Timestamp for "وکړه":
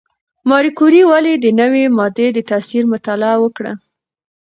3.43-3.73